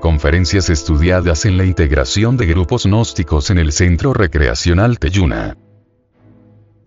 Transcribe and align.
Conferencias 0.00 0.68
estudiadas 0.68 1.46
en 1.46 1.56
la 1.56 1.64
integración 1.64 2.36
de 2.36 2.46
grupos 2.46 2.84
gnósticos 2.84 3.50
en 3.50 3.58
el 3.58 3.72
Centro 3.72 4.12
Recreacional 4.12 4.98
Teyuna. 4.98 5.56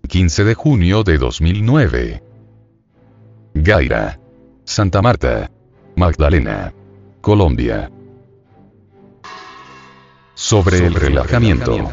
15 0.08 0.43
de 0.43 0.53
junio 0.53 1.03
de 1.03 1.17
2009. 1.17 2.24
Gaira. 3.56 4.19
Santa 4.64 5.01
Marta. 5.01 5.51
Magdalena. 5.95 6.74
Colombia. 7.22 7.92
Sobre 10.35 10.77
el 10.77 10.93
relajamiento. 10.93 11.89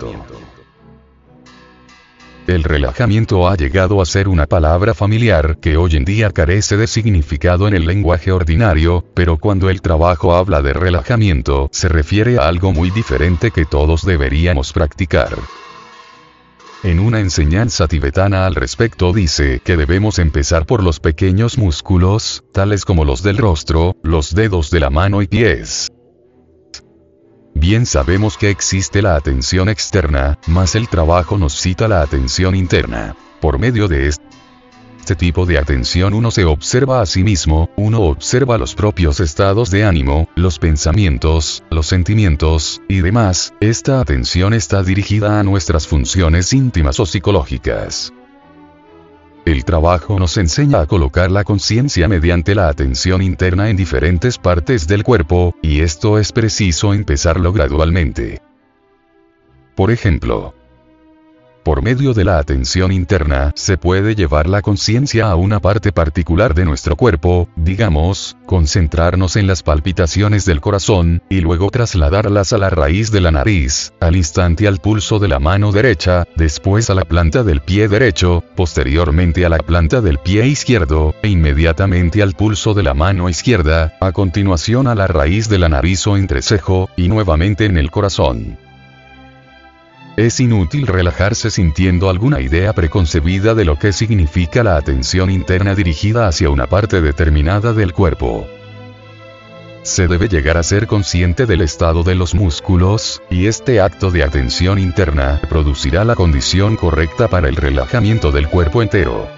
El 2.46 2.62
relajamiento 2.62 3.48
ha 3.48 3.56
llegado 3.56 4.00
a 4.00 4.06
ser 4.06 4.29
una 4.29 4.46
palabra 4.46 4.94
familiar 4.94 5.58
que 5.58 5.76
hoy 5.76 5.96
en 5.96 6.04
día 6.04 6.30
carece 6.30 6.76
de 6.76 6.86
significado 6.86 7.66
en 7.66 7.74
el 7.74 7.86
lenguaje 7.86 8.30
ordinario, 8.30 9.04
pero 9.14 9.36
cuando 9.36 9.68
el 9.68 9.82
trabajo 9.82 10.32
habla 10.36 10.62
de 10.62 10.72
relajamiento 10.72 11.68
se 11.72 11.88
refiere 11.88 12.38
a 12.38 12.46
algo 12.46 12.72
muy 12.72 12.90
diferente 12.90 13.50
que 13.50 13.64
todos 13.64 14.07
deberíamos 14.07 14.72
practicar. 14.72 15.36
En 16.85 17.00
una 17.00 17.18
enseñanza 17.18 17.88
tibetana 17.88 18.46
al 18.46 18.54
respecto 18.54 19.13
dice 19.13 19.60
que 19.64 19.76
debemos 19.76 20.21
empezar 20.21 20.66
por 20.66 20.85
los 20.85 21.00
pequeños 21.00 21.58
músculos, 21.58 22.44
tales 22.52 22.85
como 22.85 23.04
los 23.04 23.24
del 23.24 23.38
rostro, 23.38 23.96
los 24.04 24.36
dedos 24.36 24.71
de 24.71 24.79
la 24.79 24.90
mano 24.90 25.21
y 25.21 25.26
pies. 25.26 25.90
Bien 27.58 27.86
sabemos 27.86 28.36
que 28.36 28.50
existe 28.50 29.00
la 29.00 29.16
atención 29.16 29.70
externa, 29.70 30.38
mas 30.46 30.74
el 30.74 30.88
trabajo 30.88 31.38
nos 31.38 31.54
cita 31.54 31.88
la 31.88 32.02
atención 32.02 32.55
interna. 32.55 33.16
Por 33.41 33.58
medio 33.58 33.88
de 33.88 34.08
este 34.08 35.16
tipo 35.16 35.46
de 35.46 35.56
atención 35.56 36.12
uno 36.12 36.30
se 36.30 36.44
observa 36.44 37.00
a 37.00 37.06
sí 37.06 37.24
mismo, 37.24 37.70
uno 37.77 38.02
observa 38.02 38.58
los 38.58 38.74
propios 38.74 39.20
estados 39.20 39.70
de 39.70 39.84
ánimo, 39.84 40.28
los 40.34 40.58
pensamientos, 40.58 41.64
los 41.70 41.86
sentimientos, 41.86 42.82
y 42.88 43.00
demás, 43.00 43.55
esta 43.60 44.00
atención 44.00 44.52
está 44.52 44.82
dirigida 44.82 45.41
a 45.41 45.42
nuestras 45.42 45.86
funciones 45.86 46.52
íntimas 46.52 47.00
o 47.00 47.06
psicológicas. 47.06 48.12
El 49.47 49.64
trabajo 49.64 50.19
nos 50.19 50.39
enseña 50.39 50.80
a 50.80 50.86
colocar 50.86 51.30
la 51.30 51.44
conciencia 51.44 52.08
mediante 52.08 52.56
la 52.56 52.69
atención 52.69 53.22
interna 53.22 53.70
en 53.70 53.77
diferentes 53.77 54.38
partes 54.38 54.88
del 54.88 55.05
cuerpo, 55.05 55.55
y 55.62 55.83
esto 55.83 56.19
es 56.19 56.33
preciso 56.33 56.92
empezarlo 56.92 57.53
gradualmente. 57.53 58.42
Por 59.77 59.92
ejemplo, 59.92 60.55
por 61.67 61.83
medio 61.83 62.14
de 62.14 62.25
la 62.25 62.39
atención 62.39 62.92
interna, 62.92 63.50
se 63.56 63.77
puede 63.77 64.14
llevar 64.14 64.48
la 64.48 64.62
conciencia 64.62 65.28
a 65.28 65.34
una 65.34 65.59
parte 65.59 65.91
particular 65.91 66.55
de 66.55 66.64
nuestro 66.64 66.95
cuerpo, 66.95 67.48
digamos, 67.56 68.36
concentrarnos 68.47 69.34
en 69.34 69.48
las 69.48 69.64
palpitaciones 69.64 70.44
del 70.44 70.61
corazón, 70.61 71.25
y 71.28 71.41
luego 71.41 71.69
trasladarlas 71.70 72.53
a 72.53 72.59
la 72.59 72.70
raíz 72.70 73.11
de 73.11 73.20
la 73.20 73.33
nariz, 73.33 73.92
al 73.98 74.14
instante 74.14 74.69
al 74.69 74.78
pulso 74.78 75.19
de 75.19 75.27
la 75.27 75.41
mano 75.41 75.72
derecha, 75.72 76.28
después 76.37 76.89
a 76.89 76.94
la 76.94 77.05
planta 77.05 77.42
del 77.42 77.61
pie 77.62 77.89
derecho, 77.89 78.44
posteriormente 78.55 79.44
a 79.44 79.48
la 79.48 79.59
planta 79.59 80.00
del 80.00 80.19
pie 80.19 80.47
izquierdo, 80.47 81.17
e 81.25 81.31
inmediatamente 81.31 82.22
al 82.22 82.34
pulso 82.34 82.75
de 82.75 82.84
la 82.84 82.94
mano 82.94 83.28
izquierda, 83.28 83.97
a 84.00 84.12
continuación 84.12 84.87
a 84.87 84.94
la 84.94 85.09
raíz 85.09 85.48
de 85.48 85.59
la 85.59 85.69
nariz 85.69 86.06
o 86.06 86.17
entrecejo, 86.17 86.91
y 86.97 87.09
nuevamente 87.09 87.64
en 87.64 87.77
el 87.77 87.91
corazón. 87.91 88.56
Es 90.17 90.41
inútil 90.41 90.86
relajarse 90.86 91.50
sintiendo 91.50 92.09
alguna 92.09 92.41
idea 92.41 92.72
preconcebida 92.72 93.55
de 93.55 93.67
lo 93.67 93.78
que 93.78 93.92
significa 93.92 94.64
la 94.64 94.78
atención 94.78 95.31
interna 95.31 95.75
dirigida 95.75 96.27
hacia 96.27 96.48
una 96.48 96.67
parte 96.67 97.03
determinada 97.03 97.75
del 97.75 97.92
cuerpo. 97.92 98.47
Se 99.83 100.09
debe 100.09 100.28
llegar 100.28 100.56
a 100.56 100.62
ser 100.62 100.87
consciente 100.87 101.44
del 101.44 101.61
estado 101.61 102.03
de 102.03 102.14
los 102.14 102.34
músculos, 102.34 103.22
y 103.28 103.47
este 103.47 103.78
acto 103.83 104.11
de 104.11 104.25
atención 104.25 104.78
interna 104.78 105.39
producirá 105.50 106.03
la 106.06 106.14
condición 106.14 106.77
correcta 106.77 107.28
para 107.28 107.50
el 107.50 107.56
relajamiento 107.56 108.32
del 108.32 108.49
cuerpo 108.49 108.81
entero. 108.82 109.28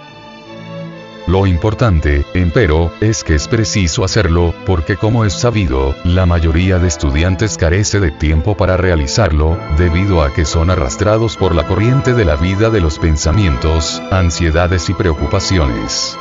Lo 1.29 1.47
importante, 1.47 2.25
empero, 2.33 2.91
es 3.03 3.23
que 3.23 3.35
es 3.35 3.49
preciso 3.49 4.03
hacerlo, 4.03 4.55
porque 4.65 4.97
como 4.97 5.27
es 5.27 5.35
sabido, 5.35 5.95
la 6.03 6.25
mayoría 6.25 6.79
de 6.79 6.89
estudiantes 6.89 7.59
carece 7.59 8.01
de 8.01 8.11
tiempo 8.11 8.57
para 8.57 8.79
realizarlo, 8.79 9.59
debido 9.77 10.23
a 10.23 10.33
que 10.33 10.47
son 10.47 10.71
arrastrados 10.71 11.37
por 11.37 11.55
la 11.55 11.67
corriente 11.67 12.15
de 12.15 12.25
la 12.25 12.37
vida 12.37 12.71
de 12.71 12.81
los 12.81 12.99
pensamientos, 12.99 14.01
ansiedades 14.11 14.89
y 14.89 14.95
preocupaciones. 14.95 16.17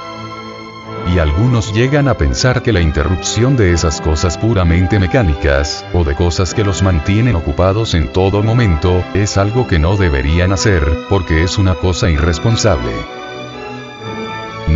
Y 1.15 1.19
algunos 1.19 1.71
llegan 1.71 2.09
a 2.09 2.15
pensar 2.15 2.61
que 2.61 2.73
la 2.73 2.81
interrupción 2.81 3.55
de 3.55 3.71
esas 3.71 4.01
cosas 4.01 4.37
puramente 4.37 4.99
mecánicas, 4.99 5.85
o 5.93 6.03
de 6.03 6.15
cosas 6.15 6.53
que 6.53 6.65
los 6.65 6.83
mantienen 6.83 7.37
ocupados 7.37 7.93
en 7.93 8.11
todo 8.11 8.43
momento, 8.43 9.05
es 9.13 9.37
algo 9.37 9.69
que 9.69 9.79
no 9.79 9.95
deberían 9.95 10.51
hacer, 10.51 10.83
porque 11.07 11.43
es 11.43 11.57
una 11.57 11.75
cosa 11.75 12.09
irresponsable. 12.09 13.16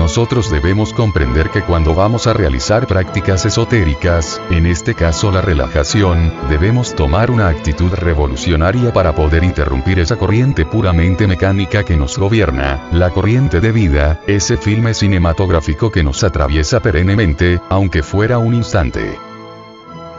Nosotros 0.01 0.49
debemos 0.49 0.93
comprender 0.93 1.51
que 1.51 1.61
cuando 1.61 1.93
vamos 1.93 2.25
a 2.25 2.33
realizar 2.33 2.87
prácticas 2.87 3.45
esotéricas, 3.45 4.41
en 4.49 4.65
este 4.65 4.95
caso 4.95 5.31
la 5.31 5.41
relajación, 5.41 6.33
debemos 6.49 6.95
tomar 6.95 7.29
una 7.29 7.49
actitud 7.49 7.93
revolucionaria 7.93 8.91
para 8.91 9.13
poder 9.13 9.43
interrumpir 9.43 9.99
esa 9.99 10.15
corriente 10.15 10.65
puramente 10.65 11.27
mecánica 11.27 11.83
que 11.83 11.97
nos 11.97 12.17
gobierna, 12.17 12.89
la 12.91 13.11
corriente 13.11 13.61
de 13.61 13.71
vida, 13.71 14.19
ese 14.25 14.57
filme 14.57 14.95
cinematográfico 14.95 15.91
que 15.91 16.03
nos 16.03 16.23
atraviesa 16.23 16.79
perennemente, 16.79 17.61
aunque 17.69 18.01
fuera 18.01 18.39
un 18.39 18.55
instante. 18.55 19.19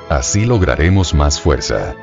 Así 0.08 0.44
lograremos 0.44 1.12
más 1.12 1.40
fuerza. 1.40 1.96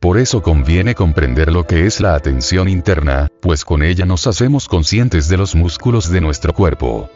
Por 0.00 0.16
eso 0.16 0.40
conviene 0.40 0.94
comprender 0.94 1.52
lo 1.52 1.66
que 1.66 1.84
es 1.84 2.00
la 2.00 2.14
atención 2.14 2.70
interna, 2.70 3.28
pues 3.42 3.66
con 3.66 3.82
ella 3.82 4.06
nos 4.06 4.26
hacemos 4.26 4.66
conscientes 4.66 5.28
de 5.28 5.36
los 5.36 5.54
músculos 5.54 6.10
de 6.10 6.22
nuestro 6.22 6.54
cuerpo. 6.54 7.10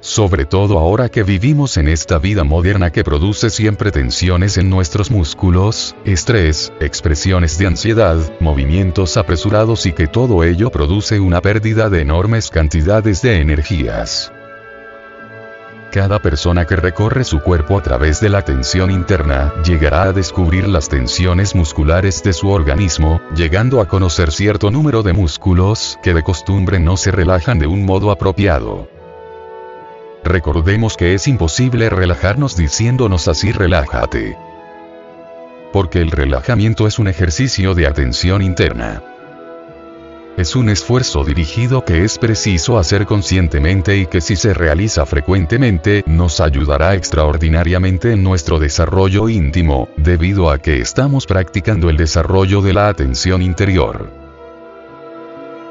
Sobre 0.00 0.44
todo 0.46 0.78
ahora 0.78 1.08
que 1.08 1.24
vivimos 1.24 1.76
en 1.76 1.88
esta 1.88 2.18
vida 2.18 2.44
moderna 2.44 2.92
que 2.92 3.02
produce 3.02 3.50
siempre 3.50 3.90
tensiones 3.90 4.56
en 4.56 4.70
nuestros 4.70 5.10
músculos, 5.10 5.96
estrés, 6.04 6.72
expresiones 6.78 7.58
de 7.58 7.66
ansiedad, 7.66 8.16
movimientos 8.38 9.16
apresurados 9.16 9.84
y 9.86 9.92
que 9.92 10.06
todo 10.06 10.44
ello 10.44 10.70
produce 10.70 11.18
una 11.18 11.40
pérdida 11.40 11.90
de 11.90 12.02
enormes 12.02 12.50
cantidades 12.50 13.20
de 13.22 13.40
energías. 13.40 14.30
Cada 15.92 16.18
persona 16.18 16.66
que 16.66 16.76
recorre 16.76 17.24
su 17.24 17.40
cuerpo 17.40 17.78
a 17.78 17.82
través 17.82 18.20
de 18.20 18.28
la 18.28 18.42
tensión 18.42 18.90
interna, 18.90 19.54
llegará 19.64 20.02
a 20.02 20.12
descubrir 20.12 20.68
las 20.68 20.90
tensiones 20.90 21.54
musculares 21.54 22.22
de 22.22 22.34
su 22.34 22.50
organismo, 22.50 23.22
llegando 23.34 23.80
a 23.80 23.88
conocer 23.88 24.30
cierto 24.30 24.70
número 24.70 25.02
de 25.02 25.14
músculos 25.14 25.98
que 26.02 26.12
de 26.12 26.22
costumbre 26.22 26.78
no 26.78 26.98
se 26.98 27.10
relajan 27.10 27.58
de 27.58 27.66
un 27.66 27.86
modo 27.86 28.10
apropiado. 28.10 28.86
Recordemos 30.24 30.98
que 30.98 31.14
es 31.14 31.26
imposible 31.26 31.88
relajarnos 31.88 32.54
diciéndonos 32.54 33.26
así 33.26 33.50
relájate. 33.50 34.36
Porque 35.72 36.02
el 36.02 36.10
relajamiento 36.10 36.86
es 36.86 36.98
un 36.98 37.08
ejercicio 37.08 37.74
de 37.74 37.86
atención 37.86 38.42
interna 38.42 39.02
es 40.38 40.54
un 40.54 40.68
esfuerzo 40.68 41.24
dirigido 41.24 41.84
que 41.84 42.04
es 42.04 42.16
preciso 42.16 42.78
hacer 42.78 43.06
conscientemente 43.06 43.96
y 43.96 44.06
que 44.06 44.20
si 44.20 44.36
se 44.36 44.54
realiza 44.54 45.04
frecuentemente, 45.04 46.04
nos 46.06 46.40
ayudará 46.40 46.94
extraordinariamente 46.94 48.12
en 48.12 48.22
nuestro 48.22 48.60
desarrollo 48.60 49.28
íntimo, 49.28 49.88
debido 49.96 50.48
a 50.48 50.58
que 50.58 50.80
estamos 50.80 51.26
practicando 51.26 51.90
el 51.90 51.96
desarrollo 51.96 52.62
de 52.62 52.72
la 52.72 52.88
atención 52.88 53.42
interior. 53.42 54.12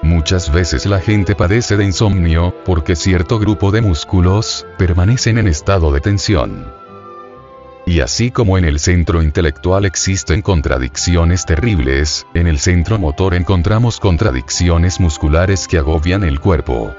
Muchas 0.02 0.52
veces 0.52 0.86
la 0.86 1.00
gente 1.00 1.34
padece 1.34 1.78
de 1.78 1.86
insomnio, 1.86 2.54
porque 2.66 2.98
cierto 2.98 3.40
grupo 3.40 3.72
de 3.72 3.80
músculos, 3.80 4.68
permanecen 4.78 5.38
en 5.38 5.48
estado 5.48 5.94
de 5.94 6.02
tensión. 6.02 6.87
Y 7.88 8.02
así 8.02 8.32
como 8.32 8.58
en 8.58 8.66
el 8.66 8.80
centro 8.80 9.24
intelectual 9.24 9.86
existen 9.86 10.42
contradicciones 10.42 11.46
terribles, 11.46 12.28
en 12.34 12.48
el 12.48 12.60
centro 12.60 13.00
motor 13.00 13.34
encontramos 13.34 14.02
contradicciones 14.02 15.00
musculares 15.00 15.70
que 15.70 15.78
agobian 15.78 16.26
el 16.26 16.42
cuerpo. 16.42 16.94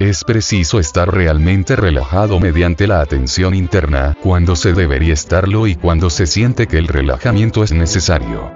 Es 0.00 0.24
preciso 0.24 0.80
estar 0.80 1.14
realmente 1.14 1.76
relajado 1.76 2.40
mediante 2.40 2.88
la 2.88 3.02
atención 3.02 3.54
interna, 3.54 4.16
cuando 4.20 4.56
se 4.56 4.72
debería 4.72 5.14
estarlo 5.14 5.68
y 5.68 5.76
cuando 5.76 6.10
se 6.10 6.26
siente 6.26 6.66
que 6.66 6.78
el 6.78 6.88
relajamiento 6.88 7.62
es 7.62 7.70
necesario. 7.70 8.50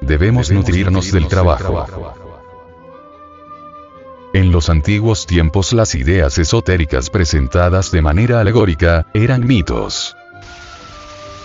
Debemos, 0.00 0.50
nutrirnos, 0.50 1.12
del 1.12 1.28
trabajo. 1.28 2.23
En 4.34 4.50
los 4.50 4.68
antiguos 4.68 5.26
tiempos 5.26 5.72
las 5.72 5.94
ideas 5.94 6.38
esotéricas 6.38 7.08
presentadas 7.08 7.92
de 7.92 8.02
manera 8.02 8.40
alegórica, 8.40 9.06
eran 9.14 9.46
mitos. 9.46 10.16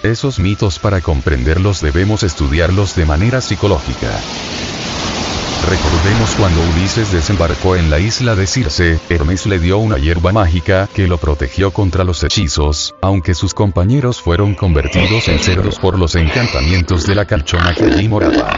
Esos 0.02 0.40
mitos 0.40 0.80
para 0.80 1.00
comprenderlos 1.00 1.82
debemos 1.82 2.24
estudiarlos 2.24 2.96
de 2.96 3.06
manera 3.06 3.42
psicológica. 3.42 4.10
Recordemos 5.70 6.32
cuando 6.36 6.62
Ulises 6.62 7.12
desembarcó 7.12 7.76
en 7.76 7.92
la 7.92 8.00
isla 8.00 8.34
de 8.34 8.48
Circe, 8.48 9.00
Hermes 9.08 9.46
le 9.46 9.60
dio 9.60 9.78
una 9.78 10.00
hierba 10.00 10.32
mágica 10.32 10.90
que 10.92 11.08
lo 11.08 11.20
protegió 11.20 11.70
contra 11.70 12.04
los 12.04 12.24
hechizos, 12.24 12.96
aunque 13.02 13.36
sus 13.36 13.54
compañeros 13.54 14.20
fueron 14.20 14.56
convertidos 14.56 15.28
en 15.28 15.38
cerdos 15.38 15.78
por 15.78 16.00
los 16.00 16.16
encantamientos 16.16 17.06
de 17.06 17.14
la 17.14 17.26
calchona 17.26 17.76
que 17.76 17.84
allí 17.84 18.08
moraba. 18.08 18.58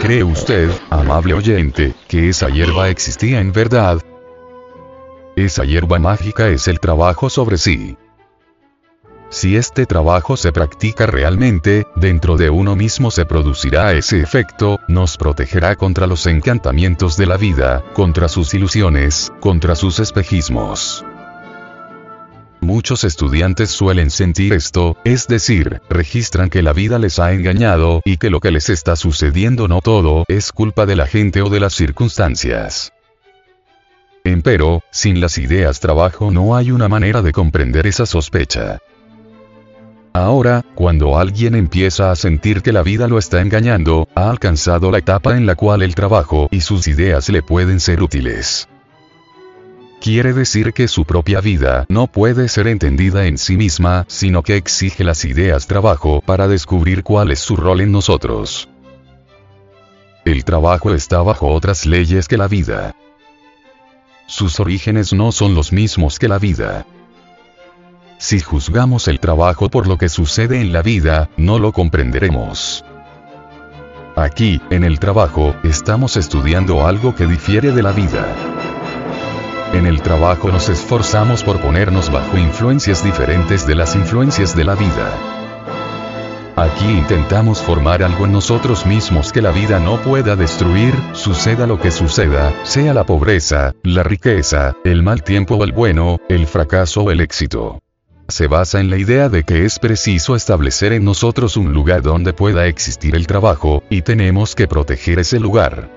¿Cree 0.00 0.24
usted, 0.24 0.70
amable 0.90 1.34
oyente, 1.34 1.94
que 2.08 2.28
esa 2.28 2.48
hierba 2.48 2.88
existía 2.88 3.40
en 3.40 3.52
verdad? 3.52 4.02
Esa 5.36 5.64
hierba 5.64 5.98
mágica 5.98 6.48
es 6.48 6.66
el 6.68 6.80
trabajo 6.80 7.30
sobre 7.30 7.58
sí. 7.58 7.96
Si 9.30 9.56
este 9.56 9.84
trabajo 9.84 10.36
se 10.36 10.52
practica 10.52 11.06
realmente, 11.06 11.86
dentro 11.96 12.36
de 12.36 12.48
uno 12.48 12.76
mismo 12.76 13.10
se 13.10 13.26
producirá 13.26 13.92
ese 13.92 14.20
efecto, 14.20 14.80
nos 14.88 15.16
protegerá 15.16 15.76
contra 15.76 16.06
los 16.06 16.26
encantamientos 16.26 17.16
de 17.16 17.26
la 17.26 17.36
vida, 17.36 17.84
contra 17.92 18.28
sus 18.28 18.54
ilusiones, 18.54 19.30
contra 19.40 19.74
sus 19.74 20.00
espejismos. 20.00 21.04
Muchos 22.68 23.02
estudiantes 23.04 23.70
suelen 23.70 24.10
sentir 24.10 24.52
esto, 24.52 24.98
es 25.02 25.26
decir, 25.26 25.80
registran 25.88 26.50
que 26.50 26.60
la 26.60 26.74
vida 26.74 26.98
les 26.98 27.18
ha 27.18 27.32
engañado 27.32 28.02
y 28.04 28.18
que 28.18 28.28
lo 28.28 28.40
que 28.40 28.50
les 28.50 28.68
está 28.68 28.94
sucediendo 28.94 29.68
no 29.68 29.80
todo 29.80 30.26
es 30.28 30.52
culpa 30.52 30.84
de 30.84 30.94
la 30.94 31.06
gente 31.06 31.40
o 31.40 31.48
de 31.48 31.60
las 31.60 31.72
circunstancias. 31.72 32.92
Empero, 34.22 34.82
sin 34.90 35.18
las 35.18 35.38
ideas 35.38 35.80
trabajo 35.80 36.30
no 36.30 36.56
hay 36.56 36.70
una 36.70 36.90
manera 36.90 37.22
de 37.22 37.32
comprender 37.32 37.86
esa 37.86 38.04
sospecha. 38.04 38.80
Ahora, 40.12 40.62
cuando 40.74 41.16
alguien 41.16 41.54
empieza 41.54 42.10
a 42.10 42.16
sentir 42.16 42.60
que 42.60 42.74
la 42.74 42.82
vida 42.82 43.08
lo 43.08 43.16
está 43.16 43.40
engañando, 43.40 44.08
ha 44.14 44.28
alcanzado 44.28 44.90
la 44.90 44.98
etapa 44.98 45.38
en 45.38 45.46
la 45.46 45.54
cual 45.54 45.80
el 45.80 45.94
trabajo 45.94 46.48
y 46.50 46.60
sus 46.60 46.86
ideas 46.86 47.30
le 47.30 47.40
pueden 47.40 47.80
ser 47.80 48.02
útiles. 48.02 48.68
Quiere 50.00 50.32
decir 50.32 50.72
que 50.72 50.86
su 50.86 51.04
propia 51.04 51.40
vida 51.40 51.84
no 51.88 52.06
puede 52.06 52.48
ser 52.48 52.68
entendida 52.68 53.26
en 53.26 53.36
sí 53.36 53.56
misma, 53.56 54.04
sino 54.08 54.42
que 54.42 54.56
exige 54.56 55.02
las 55.02 55.24
ideas 55.24 55.66
trabajo 55.66 56.22
para 56.24 56.46
descubrir 56.46 57.02
cuál 57.02 57.32
es 57.32 57.40
su 57.40 57.56
rol 57.56 57.80
en 57.80 57.90
nosotros. 57.90 58.68
El 60.24 60.44
trabajo 60.44 60.94
está 60.94 61.20
bajo 61.22 61.48
otras 61.48 61.84
leyes 61.84 62.28
que 62.28 62.36
la 62.36 62.46
vida. 62.46 62.94
Sus 64.26 64.60
orígenes 64.60 65.12
no 65.12 65.32
son 65.32 65.54
los 65.54 65.72
mismos 65.72 66.18
que 66.18 66.28
la 66.28 66.38
vida. 66.38 66.86
Si 68.18 68.40
juzgamos 68.40 69.08
el 69.08 69.18
trabajo 69.18 69.68
por 69.68 69.88
lo 69.88 69.98
que 69.98 70.08
sucede 70.08 70.60
en 70.60 70.72
la 70.72 70.82
vida, 70.82 71.30
no 71.36 71.58
lo 71.58 71.72
comprenderemos. 71.72 72.84
Aquí, 74.16 74.60
en 74.70 74.84
el 74.84 74.98
trabajo, 74.98 75.56
estamos 75.64 76.16
estudiando 76.16 76.86
algo 76.86 77.14
que 77.14 77.26
difiere 77.26 77.72
de 77.72 77.82
la 77.82 77.92
vida. 77.92 78.57
En 79.72 79.84
el 79.84 80.00
trabajo 80.00 80.50
nos 80.50 80.70
esforzamos 80.70 81.44
por 81.44 81.60
ponernos 81.60 82.10
bajo 82.10 82.38
influencias 82.38 83.04
diferentes 83.04 83.66
de 83.66 83.74
las 83.74 83.94
influencias 83.96 84.56
de 84.56 84.64
la 84.64 84.74
vida. 84.74 85.12
Aquí 86.56 86.86
intentamos 86.86 87.62
formar 87.62 88.02
algo 88.02 88.24
en 88.24 88.32
nosotros 88.32 88.86
mismos 88.86 89.30
que 89.30 89.42
la 89.42 89.52
vida 89.52 89.78
no 89.78 90.00
pueda 90.00 90.34
destruir, 90.34 90.94
suceda 91.12 91.66
lo 91.66 91.78
que 91.78 91.90
suceda, 91.90 92.52
sea 92.64 92.94
la 92.94 93.04
pobreza, 93.04 93.74
la 93.84 94.02
riqueza, 94.02 94.74
el 94.84 95.02
mal 95.02 95.22
tiempo 95.22 95.54
o 95.56 95.64
el 95.64 95.72
bueno, 95.72 96.18
el 96.28 96.46
fracaso 96.46 97.02
o 97.02 97.10
el 97.10 97.20
éxito. 97.20 97.78
Se 98.26 98.46
basa 98.46 98.80
en 98.80 98.90
la 98.90 98.96
idea 98.96 99.28
de 99.28 99.44
que 99.44 99.64
es 99.64 99.78
preciso 99.78 100.34
establecer 100.34 100.92
en 100.92 101.04
nosotros 101.04 101.56
un 101.56 101.72
lugar 101.72 102.02
donde 102.02 102.32
pueda 102.32 102.66
existir 102.66 103.14
el 103.14 103.26
trabajo, 103.26 103.82
y 103.88 104.02
tenemos 104.02 104.54
que 104.54 104.66
proteger 104.66 105.18
ese 105.18 105.38
lugar. 105.38 105.88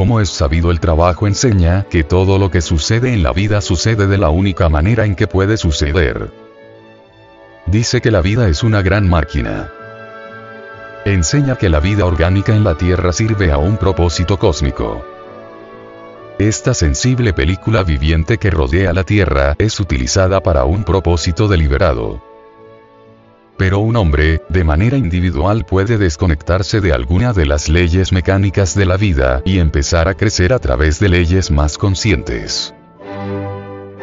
Como 0.00 0.18
es 0.18 0.30
sabido 0.30 0.70
el 0.70 0.80
trabajo 0.80 1.26
enseña 1.26 1.84
que 1.90 2.04
todo 2.04 2.38
lo 2.38 2.50
que 2.50 2.62
sucede 2.62 3.12
en 3.12 3.22
la 3.22 3.34
vida 3.34 3.60
sucede 3.60 4.06
de 4.06 4.16
la 4.16 4.30
única 4.30 4.70
manera 4.70 5.04
en 5.04 5.14
que 5.14 5.26
puede 5.26 5.58
suceder. 5.58 6.30
Dice 7.66 8.00
que 8.00 8.10
la 8.10 8.22
vida 8.22 8.48
es 8.48 8.62
una 8.62 8.80
gran 8.80 9.10
máquina. 9.10 9.70
Enseña 11.04 11.56
que 11.56 11.68
la 11.68 11.80
vida 11.80 12.06
orgánica 12.06 12.56
en 12.56 12.64
la 12.64 12.76
Tierra 12.76 13.12
sirve 13.12 13.52
a 13.52 13.58
un 13.58 13.76
propósito 13.76 14.38
cósmico. 14.38 15.04
Esta 16.38 16.72
sensible 16.72 17.34
película 17.34 17.82
viviente 17.82 18.38
que 18.38 18.50
rodea 18.50 18.94
la 18.94 19.04
Tierra 19.04 19.54
es 19.58 19.80
utilizada 19.80 20.42
para 20.42 20.64
un 20.64 20.84
propósito 20.84 21.46
deliberado. 21.46 22.29
Pero 23.60 23.80
un 23.80 23.94
hombre, 23.96 24.40
de 24.48 24.64
manera 24.64 24.96
individual 24.96 25.66
puede 25.66 25.98
desconectarse 25.98 26.80
de 26.80 26.94
alguna 26.94 27.34
de 27.34 27.44
las 27.44 27.68
leyes 27.68 28.10
mecánicas 28.10 28.74
de 28.74 28.86
la 28.86 28.96
vida 28.96 29.42
y 29.44 29.58
empezar 29.58 30.08
a 30.08 30.14
crecer 30.14 30.54
a 30.54 30.58
través 30.58 30.98
de 30.98 31.10
leyes 31.10 31.50
más 31.50 31.76
conscientes. 31.76 32.74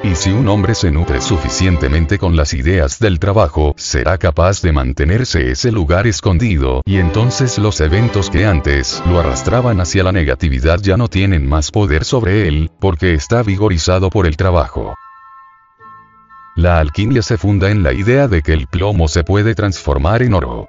Y 0.03 0.13
si 0.13 0.29
un 0.29 0.47
hombre 0.47 0.75
se 0.75 0.91
nutre 0.91 1.21
suficientemente 1.21 2.19
con 2.19 2.35
las 2.35 2.53
ideas 2.53 2.99
del 2.99 3.17
trabajo, 3.17 3.73
será 3.77 4.19
capaz 4.19 4.61
de 4.61 4.73
mantenerse 4.73 5.49
ese 5.49 5.71
lugar 5.71 6.05
escondido, 6.05 6.83
y 6.85 6.97
entonces 6.97 7.57
los 7.57 7.81
eventos 7.81 8.29
que 8.29 8.45
antes 8.45 9.01
lo 9.09 9.19
arrastraban 9.19 9.81
hacia 9.81 10.03
la 10.03 10.11
negatividad 10.11 10.79
ya 10.83 10.97
no 10.97 11.07
tienen 11.07 11.49
más 11.49 11.71
poder 11.71 12.05
sobre 12.05 12.47
él, 12.47 12.69
porque 12.79 13.15
está 13.15 13.41
vigorizado 13.41 14.11
por 14.11 14.27
el 14.27 14.37
trabajo. 14.37 14.93
La 16.57 16.79
alquimia 16.79 17.21
se 17.21 17.37
funda 17.37 17.71
en 17.71 17.83
la 17.83 17.93
idea 17.93 18.27
de 18.27 18.41
que 18.41 18.51
el 18.51 18.67
plomo 18.67 19.07
se 19.07 19.23
puede 19.23 19.55
transformar 19.55 20.21
en 20.23 20.33
oro. 20.33 20.67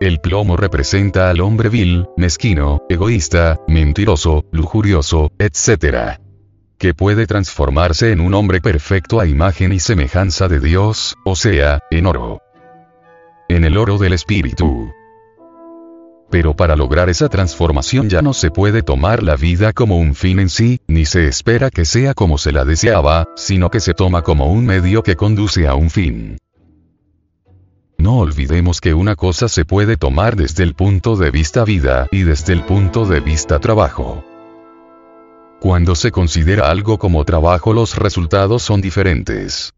El 0.00 0.18
plomo 0.18 0.56
representa 0.56 1.30
al 1.30 1.40
hombre 1.40 1.68
vil, 1.68 2.06
mezquino, 2.16 2.80
egoísta, 2.88 3.60
mentiroso, 3.68 4.44
lujurioso, 4.50 5.30
etc 5.38 6.18
que 6.78 6.94
puede 6.94 7.26
transformarse 7.26 8.12
en 8.12 8.20
un 8.20 8.34
hombre 8.34 8.60
perfecto 8.60 9.20
a 9.20 9.26
imagen 9.26 9.72
y 9.72 9.80
semejanza 9.80 10.48
de 10.48 10.60
Dios, 10.60 11.16
o 11.24 11.34
sea, 11.34 11.80
en 11.90 12.06
oro. 12.06 12.42
En 13.48 13.64
el 13.64 13.78
oro 13.78 13.96
del 13.98 14.12
espíritu. 14.12 14.92
Pero 16.30 16.54
para 16.54 16.76
lograr 16.76 17.08
esa 17.08 17.28
transformación 17.28 18.08
ya 18.08 18.20
no 18.20 18.34
se 18.34 18.50
puede 18.50 18.82
tomar 18.82 19.22
la 19.22 19.36
vida 19.36 19.72
como 19.72 19.98
un 19.98 20.14
fin 20.14 20.40
en 20.40 20.48
sí, 20.48 20.80
ni 20.88 21.04
se 21.04 21.28
espera 21.28 21.70
que 21.70 21.84
sea 21.84 22.14
como 22.14 22.36
se 22.36 22.52
la 22.52 22.64
deseaba, 22.64 23.26
sino 23.36 23.70
que 23.70 23.80
se 23.80 23.94
toma 23.94 24.22
como 24.22 24.52
un 24.52 24.66
medio 24.66 25.02
que 25.02 25.16
conduce 25.16 25.66
a 25.66 25.74
un 25.74 25.90
fin. 25.90 26.38
No 27.98 28.18
olvidemos 28.18 28.80
que 28.80 28.92
una 28.92 29.16
cosa 29.16 29.48
se 29.48 29.64
puede 29.64 29.96
tomar 29.96 30.36
desde 30.36 30.64
el 30.64 30.74
punto 30.74 31.16
de 31.16 31.30
vista 31.30 31.64
vida 31.64 32.08
y 32.10 32.22
desde 32.22 32.52
el 32.52 32.62
punto 32.62 33.06
de 33.06 33.20
vista 33.20 33.58
trabajo. 33.58 34.24
Cuando 35.60 35.94
se 35.94 36.10
considera 36.10 36.70
algo 36.70 36.98
como 36.98 37.24
trabajo 37.24 37.72
los 37.72 37.96
resultados 37.96 38.62
son 38.62 38.80
diferentes. 38.80 39.75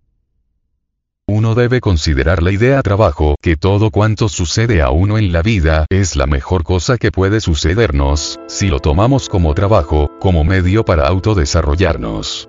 Uno 1.30 1.54
debe 1.54 1.82
considerar 1.82 2.42
la 2.42 2.52
idea 2.52 2.80
trabajo, 2.82 3.37
que 3.42 3.54
todo 3.54 3.90
cuanto 3.90 4.30
sucede 4.30 4.80
a 4.80 4.88
uno 4.88 5.18
en 5.18 5.30
la 5.30 5.42
vida 5.42 5.85
es 5.90 6.16
la 6.16 6.26
mejor 6.26 6.64
cosa 6.64 6.97
que 6.97 7.12
puede 7.12 7.42
sucedernos, 7.42 8.40
si 8.49 8.68
lo 8.68 8.80
tomamos 8.80 9.28
como 9.28 9.52
trabajo, 9.52 10.11
como 10.20 10.42
medio 10.42 10.87
para 10.87 11.06
autodesarrollarnos. 11.06 12.49